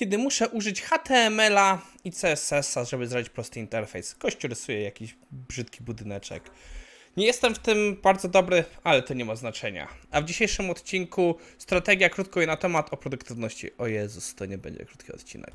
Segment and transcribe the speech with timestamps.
[0.00, 4.14] kiedy muszę użyć HTML-a i CSS-a, żeby zrobić prosty interfejs.
[4.14, 6.50] Kościół rysuje jakiś brzydki budyneczek.
[7.16, 9.88] Nie jestem w tym bardzo dobry, ale to nie ma znaczenia.
[10.10, 13.76] A w dzisiejszym odcinku strategia krótko i na temat o produktywności.
[13.78, 15.50] O Jezus, to nie będzie krótki odcinek.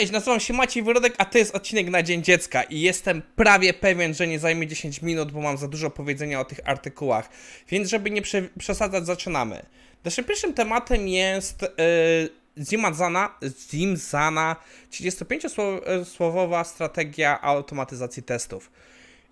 [0.00, 3.74] Cześć, nazywam się Maciej Wyrodek, a to jest odcinek na Dzień Dziecka i jestem prawie
[3.74, 7.28] pewien, że nie zajmie 10 minut, bo mam za dużo powiedzenia o tych artykułach.
[7.68, 9.66] Więc żeby nie prze przesadzać, zaczynamy.
[10.04, 13.34] Naszym pierwszym tematem jest yy, Zimazana,
[13.70, 14.56] Zimzana
[14.92, 18.70] 35-słowowa strategia automatyzacji testów.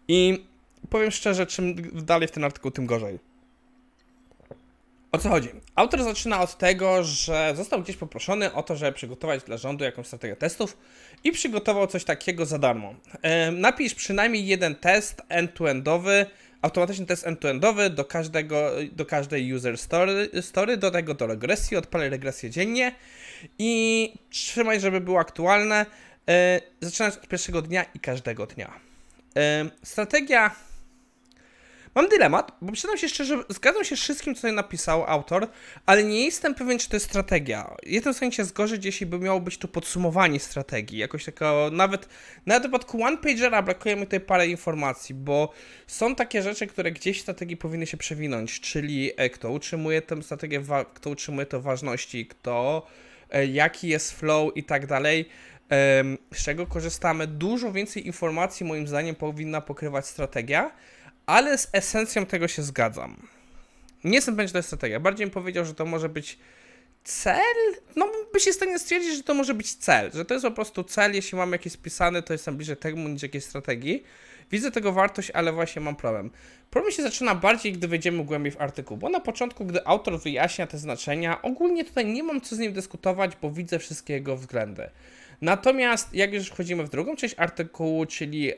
[0.08, 0.44] I
[0.90, 3.18] powiem szczerze, czym dalej w ten artykuł, tym gorzej.
[5.12, 5.48] O co chodzi?
[5.74, 10.06] Autor zaczyna od tego, że został gdzieś poproszony o to, żeby przygotować dla rządu jakąś
[10.06, 10.76] strategię testów
[11.24, 12.94] i przygotował coś takiego za darmo.
[13.52, 16.26] napisz przynajmniej jeden test end-to-endowy,
[16.62, 22.10] automatyczny test end-to-endowy do, każdego, do każdej user story, story, do tego do regresji, odpalaj
[22.10, 22.94] regresję dziennie
[23.58, 25.86] i trzymaj, żeby było aktualne,
[26.28, 28.80] e, zaczynając od pierwszego dnia i każdego dnia.
[29.82, 30.67] strategia
[31.98, 35.48] Mam dylemat, bo przyznam się szczerze, zgadzam się z wszystkim, co tutaj napisał autor,
[35.86, 37.76] ale nie jestem pewien, czy to jest strategia.
[37.82, 42.08] Jestem w stanie się zgodzić, jeśli by miało być to podsumowanie strategii, jakoś takiego, nawet,
[42.46, 45.52] nawet w przypadku one-pagera brakuje mi tutaj parę informacji, bo
[45.86, 50.22] są takie rzeczy, które gdzieś w strategii powinny się przewinąć, czyli e, kto utrzymuje tę
[50.22, 50.62] strategię,
[50.94, 52.86] kto utrzymuje to ważności, kto,
[53.30, 55.28] e, jaki jest flow i tak dalej
[56.34, 57.26] z czego korzystamy.
[57.26, 60.70] Dużo więcej informacji, moim zdaniem, powinna pokrywać strategia
[61.28, 63.16] ale z esencją tego się zgadzam.
[64.04, 65.00] Nie jestem pewien, że to jest strategia.
[65.00, 66.38] Bardziej bym powiedział, że to może być
[67.04, 67.74] cel?
[67.96, 70.52] No, by się w stanie stwierdzić, że to może być cel, że to jest po
[70.52, 74.02] prostu cel, jeśli mam jakiś spisany, to jestem bliżej temu niż jakiejś strategii.
[74.50, 76.30] Widzę tego wartość, ale właśnie mam problem.
[76.70, 80.66] Problem się zaczyna bardziej, gdy wejdziemy głębiej w artykuł, bo na początku, gdy autor wyjaśnia
[80.66, 84.90] te znaczenia, ogólnie tutaj nie mam co z nim dyskutować, bo widzę wszystkie jego względy.
[85.40, 88.56] Natomiast jak już wchodzimy w drugą część artykułu, czyli e,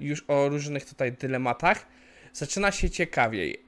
[0.00, 1.86] już o różnych tutaj dylematach,
[2.32, 3.62] zaczyna się ciekawiej.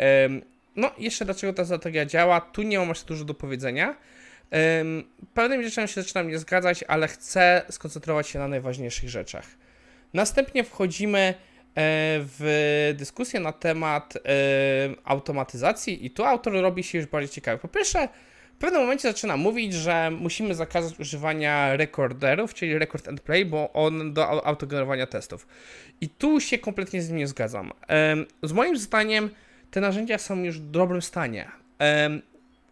[0.76, 3.97] No, jeszcze dlaczego ta strategia działa, tu nie mam aż dużo do powiedzenia.
[4.52, 4.84] E,
[5.34, 9.47] pewnymi rzeczami się zaczynam nie zgadzać, ale chcę skoncentrować się na najważniejszych rzeczach.
[10.14, 11.34] Następnie wchodzimy e,
[12.20, 14.20] w dyskusję na temat e,
[15.04, 17.58] automatyzacji i tu autor robi się już bardziej ciekawy.
[17.58, 18.08] Po pierwsze,
[18.56, 23.72] w pewnym momencie zaczyna mówić, że musimy zakazać używania recorderów, czyli record and play, bo
[23.72, 25.46] on do autogenerowania testów.
[26.00, 27.72] I tu się kompletnie z nim nie zgadzam.
[28.42, 29.30] Z moim zdaniem
[29.70, 31.50] te narzędzia są już w dobrym stanie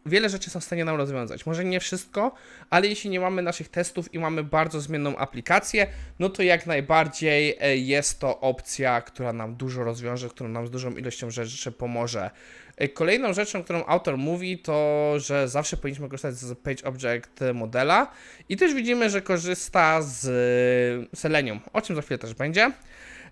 [0.06, 1.46] wiele rzeczy są w stanie nam rozwiązać.
[1.46, 2.34] Może nie wszystko,
[2.70, 5.86] ale jeśli nie mamy naszych testów i mamy bardzo zmienną aplikację,
[6.18, 10.70] no to jak najbardziej e, jest to opcja, która nam dużo rozwiąże, która nam z
[10.70, 12.30] dużą ilością rzeczy pomoże.
[12.76, 18.10] E, kolejną rzeczą, którą autor mówi, to że zawsze powinniśmy korzystać z Page Object modela
[18.48, 22.72] i też widzimy, że korzysta z Selenium, o czym za chwilę też będzie.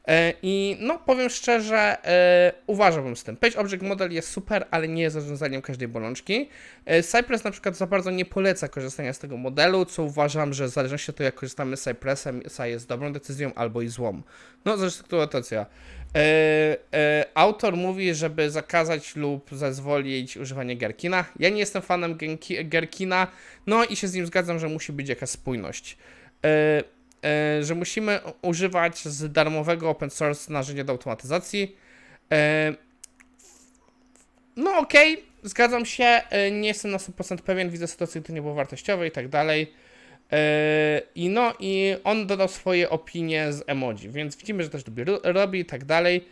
[0.08, 3.36] E, I no, powiem szczerze, e, uważałbym z tym.
[3.36, 6.48] Page Object Model jest super, ale nie jest rozwiązaniem każdej bolączki.
[6.84, 10.66] E, Cypress na przykład za bardzo nie poleca korzystania z tego modelu, co uważam, że
[10.66, 14.22] w zależności od tego, jak korzystamy z Cypressem, jest dobrą decyzją albo i złą.
[14.64, 15.66] No, zależy sytuacja.
[17.34, 21.24] autor mówi, żeby zakazać lub zezwolić używanie Gherkina.
[21.38, 22.18] Ja nie jestem fanem
[22.64, 23.26] Gherkina,
[23.66, 25.96] no i się z nim zgadzam, że musi być jakaś spójność.
[27.60, 31.76] Że musimy używać z darmowego open source narzędzia do automatyzacji.
[32.32, 32.74] E,
[34.56, 38.42] no okej, okay, zgadzam się, e, nie jestem na 100% pewien, widzę sytuację, to nie
[38.42, 39.72] było wartościowe i tak dalej.
[41.14, 44.82] I no, i on dodał swoje opinie z emoji, więc widzimy, że też
[45.22, 46.24] robi i tak dalej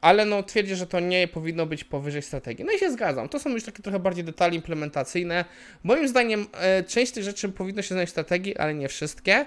[0.00, 2.64] ale no twierdzi, że to nie powinno być powyżej strategii.
[2.64, 3.28] No i się zgadzam.
[3.28, 5.44] To są już takie trochę bardziej detale implementacyjne.
[5.84, 9.46] Moim zdaniem e, część tych rzeczy powinno się znaleźć w strategii, ale nie wszystkie.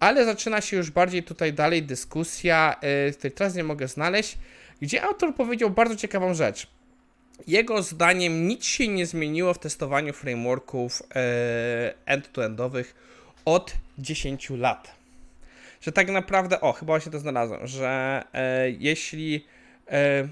[0.00, 4.38] Ale zaczyna się już bardziej tutaj dalej dyskusja, e, której teraz nie mogę znaleźć,
[4.82, 6.66] gdzie autor powiedział bardzo ciekawą rzecz.
[7.46, 12.94] Jego zdaniem nic się nie zmieniło w testowaniu frameworków e, end-to-endowych
[13.44, 14.94] od 10 lat.
[15.80, 19.46] Że tak naprawdę, o, chyba się to znalazłem, że e, jeśli
[19.90, 20.28] E...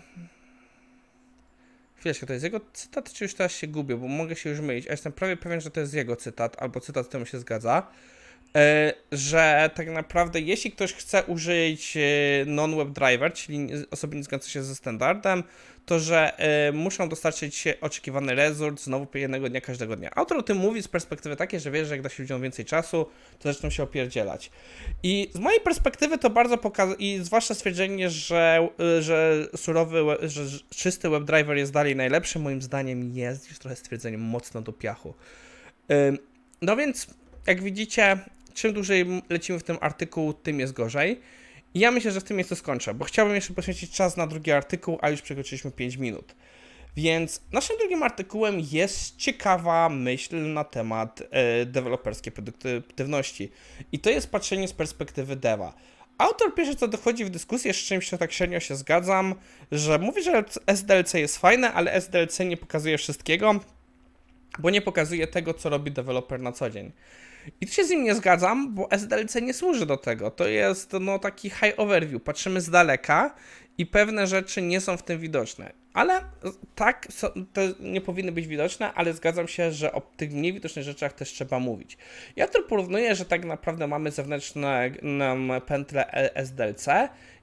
[1.96, 4.88] Chwileczkę, to jest jego cytat, czy już teraz się gubię, bo mogę się już mylić.
[4.88, 7.86] A jestem prawie pewien, że to jest jego cytat, albo cytat z tym się zgadza.
[8.56, 12.00] E, że tak naprawdę jeśli ktoś chce użyć e,
[12.46, 15.44] non-web driver, czyli osoby nie zgadzające się ze standardem,
[15.86, 16.32] to że
[16.68, 20.10] y, muszą dostarczyć oczekiwany result znowu jednego dnia każdego dnia.
[20.14, 22.64] Autor o tym mówi z perspektywy takiej, że wie, że jak da się ludziom więcej
[22.64, 23.06] czasu,
[23.38, 24.50] to zaczną się opierdzielać.
[25.02, 28.68] I z mojej perspektywy to bardzo pokazuje, i zwłaszcza stwierdzenie, że,
[29.00, 34.62] że surowy, że czysty WebDriver jest dalej najlepszy, moim zdaniem jest już trochę stwierdzeniem mocno
[34.62, 35.14] do piachu.
[36.62, 37.06] No więc,
[37.46, 38.18] jak widzicie,
[38.54, 41.20] czym dłużej lecimy w tym artykuł, tym jest gorzej.
[41.74, 44.52] I ja myślę, że w tym miejscu skończę, bo chciałbym jeszcze poświęcić czas na drugi
[44.52, 46.34] artykuł, a już przekroczyliśmy 5 minut.
[46.96, 53.50] Więc naszym drugim artykułem jest ciekawa myśl na temat e, deweloperskiej produktywności.
[53.92, 55.74] I to jest patrzenie z perspektywy deva.
[56.18, 59.34] Autor pierwsze co dochodzi w dyskusję, z czymś tak średnio się zgadzam,
[59.72, 63.60] że mówi, że SDLC jest fajne, ale SDLC nie pokazuje wszystkiego,
[64.58, 66.92] bo nie pokazuje tego, co robi deweloper na co dzień.
[67.60, 70.30] I tu się z nim nie zgadzam, bo SDLC nie służy do tego.
[70.30, 72.22] To jest no, taki high overview.
[72.22, 73.34] Patrzymy z daleka
[73.78, 75.72] i pewne rzeczy nie są w tym widoczne.
[75.94, 76.20] Ale
[76.74, 77.08] tak,
[77.52, 81.32] to nie powinny być widoczne, ale zgadzam się, że o tych mniej widocznych rzeczach też
[81.32, 81.98] trzeba mówić.
[82.36, 84.90] Ja tu porównuję, że tak naprawdę mamy zewnętrzne
[85.66, 86.86] pętle SDLC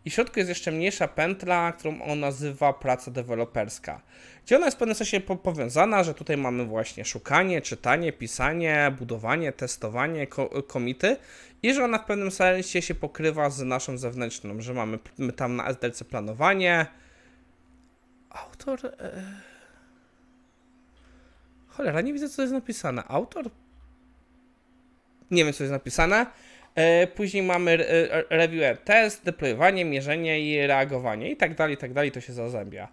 [0.06, 4.02] i w środku jest jeszcze mniejsza pętla, którą on nazywa praca deweloperska.
[4.46, 9.52] Gdzie ona jest w pewnym sensie powiązana, że tutaj mamy właśnie szukanie, czytanie, pisanie, budowanie,
[9.52, 10.28] testowanie,
[10.68, 11.18] komity
[11.64, 15.00] i że ona w pewnym sensie się pokrywa z naszą zewnętrzną, że mamy
[15.36, 16.86] tam na SDLC planowanie.
[18.30, 18.80] Autor.
[18.86, 19.24] E...
[21.68, 23.04] Cholera, nie widzę co jest napisane.
[23.08, 23.50] Autor.
[25.32, 26.26] Nie wiem co jest napisane.
[26.76, 31.94] E, później mamy e, review test, deployowanie, mierzenie i reagowanie i tak dalej, i tak
[31.94, 32.88] dalej, to się zazębia.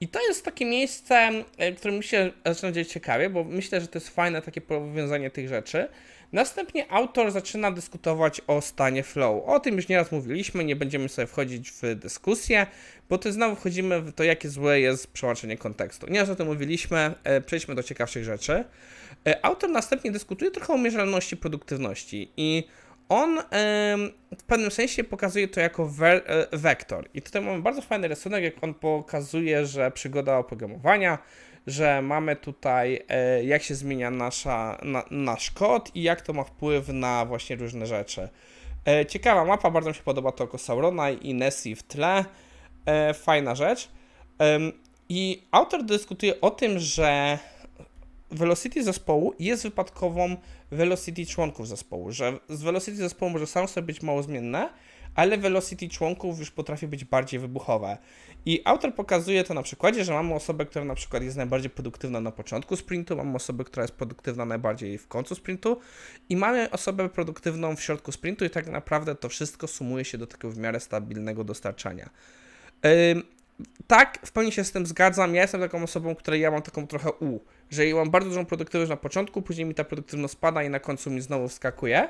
[0.00, 3.98] I to jest takie miejsce, e, które mi się zaczyna ciekawie, bo myślę, że to
[3.98, 5.88] jest fajne takie powiązanie tych rzeczy.
[6.34, 9.42] Następnie autor zaczyna dyskutować o stanie flow.
[9.46, 12.66] O tym już nieraz mówiliśmy, nie będziemy sobie wchodzić w dyskusję,
[13.08, 16.06] bo to znowu wchodzimy w to, jakie złe jest przełączenie kontekstu.
[16.10, 17.14] Nieraz o tym mówiliśmy,
[17.46, 18.64] przejdźmy do ciekawszych rzeczy.
[19.42, 22.64] Autor następnie dyskutuje trochę o mierzalności produktywności i
[23.08, 23.38] on
[24.38, 26.22] w pewnym sensie pokazuje to jako e,
[26.52, 27.08] wektor.
[27.14, 31.18] I tutaj mamy bardzo fajny rysunek, jak on pokazuje, że przygoda oprogramowania,
[31.66, 36.44] że mamy tutaj, e, jak się zmienia nasza, na, nasz kod i jak to ma
[36.44, 38.28] wpływ na właśnie różne rzeczy.
[38.86, 42.24] E, ciekawa mapa, bardzo mi się podoba to oko Saurona i Nessie w tle.
[43.14, 43.88] Fajna rzecz.
[45.08, 47.38] I autor dyskutuje o tym, że
[48.30, 50.36] velocity zespołu jest wypadkową
[50.70, 54.68] velocity członków zespołu, że z velocity zespołu może sam sobie być mało zmienne,
[55.14, 57.98] ale velocity członków już potrafi być bardziej wybuchowe.
[58.46, 62.20] I autor pokazuje to na przykładzie, że mamy osobę, która na przykład jest najbardziej produktywna
[62.20, 65.80] na początku sprintu, mamy osobę, która jest produktywna najbardziej w końcu sprintu
[66.28, 70.26] i mamy osobę produktywną w środku sprintu i tak naprawdę to wszystko sumuje się do
[70.26, 72.10] takiego w miarę stabilnego dostarczania.
[73.86, 75.34] tak, w pełni się z tym zgadzam.
[75.34, 77.40] Ja jestem taką osobą, której ja mam taką trochę U
[77.70, 80.80] że ja mam bardzo dużą produktywność na początku, później mi ta produktywność spada i na
[80.80, 82.08] końcu mi znowu wskakuje.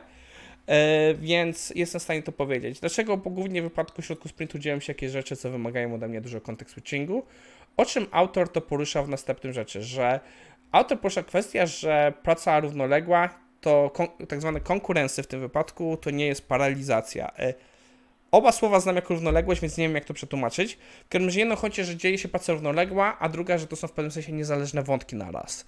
[0.66, 2.81] E, więc jestem w stanie to powiedzieć.
[2.81, 3.16] Dlaczego?
[3.16, 6.40] Bo głównie w wypadku środku sprintu dzieją się jakieś rzeczy, co wymagają ode mnie dużo
[6.40, 7.22] context switchingu.
[7.76, 10.20] O czym autor to porusza w następnym rzeczy, że
[10.72, 13.28] autor porusza kwestię, że praca równoległa
[13.61, 13.90] to
[14.28, 17.31] tak zwane konkurencje w tym wypadku to nie jest paralizacja.
[17.38, 17.55] E,
[18.34, 20.78] Oba słowa znam jako równoległość, więc nie wiem jak to przetłumaczyć.
[21.05, 23.88] W każdym razie jedno chodzi, że dzieje się praca równoległa, a druga, że to są
[23.88, 25.66] w pewnym sensie niezależne wątki na raz.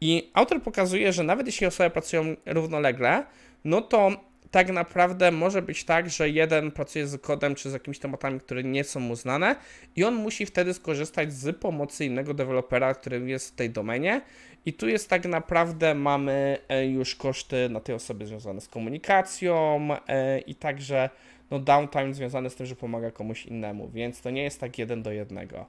[0.00, 3.24] I autor pokazuje, że nawet jeśli osoby pracują równolegle,
[3.64, 4.10] no to
[4.50, 8.64] tak naprawdę może być tak, że jeden pracuje z kodem czy z jakimiś tematami, które
[8.64, 9.56] nie są mu znane
[9.96, 14.20] i on musi wtedy skorzystać z pomocy innego dewelopera, który jest w tej domenie
[14.66, 19.88] i tu jest tak naprawdę mamy e, już koszty na tej osoby związane z komunikacją
[20.08, 21.10] e, i także
[21.50, 25.02] no downtime związany z tym, że pomaga komuś innemu, więc to nie jest tak jeden
[25.02, 25.66] do jednego.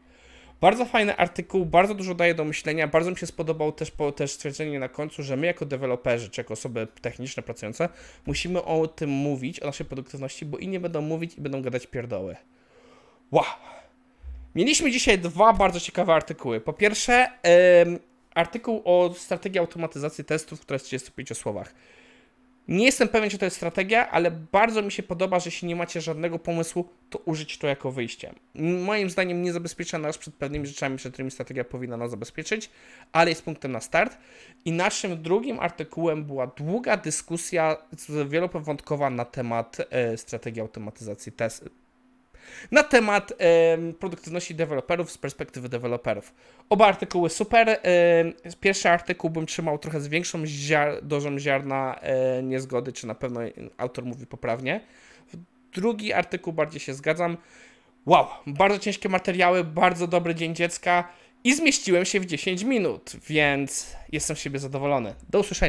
[0.62, 2.88] Bardzo fajny artykuł, bardzo dużo daje do myślenia.
[2.88, 6.42] Bardzo mi się spodobał też, po, też stwierdzenie na końcu, że my jako deweloperzy, czy
[6.42, 7.90] jako osoby techniczne pracujące,
[8.26, 12.36] musimy o tym mówić, o naszej produktywności, bo inni będą mówić i będą gadać pierdoły.
[13.32, 13.44] Wow!
[14.56, 16.62] Mieliśmy dzisiaj dwa bardzo ciekawe artykuły.
[16.62, 17.28] Po pierwsze,
[17.88, 18.00] yy,
[18.36, 21.74] artykuł o strategii automatyzacji testów, która jest w 35 słowach.
[22.70, 25.76] Nie jestem pewien, czy to jest strategia, ale bardzo mi się podoba, że jeśli nie
[25.76, 28.34] macie żadnego pomysłu, to użyć to jako wyjście.
[28.56, 32.70] Moim zdaniem nie zabezpiecza nas przed pewnymi rzeczami, przed którymi strategia powinna nas zabezpieczyć,
[33.12, 34.18] ale jest punktem na start.
[34.66, 37.78] I naszym drugim artykułem była długa dyskusja
[38.28, 41.89] wielopowątkowa na temat e, strategii automatyzacji testów
[42.72, 46.34] na temat em, produktywności deweloperów z perspektywy deweloperów.
[46.70, 47.70] Oba artykuły super.
[47.70, 53.16] em, pierwszy artykuł bym trzymał trochę z większą ziar- dozą ziarna e, niezgody, czy na
[53.16, 53.40] pewno
[53.78, 54.82] autor mówi poprawnie.
[55.74, 57.38] Drugi artykuł bardziej się zgadzam.
[58.06, 61.10] Wow, bardzo ciężkie materiały, bardzo dobry dzień dziecka
[61.44, 65.16] i zmieściłem się w 10 minut, więc jestem z siebie zadowolony.
[65.30, 65.68] Do usłyszenia.